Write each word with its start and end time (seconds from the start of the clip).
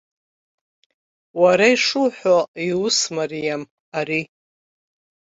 Уара 1.41 1.67
ишуҳәо 1.73 2.37
иус 2.67 2.97
мариам 3.15 3.63
ари. 3.99 4.23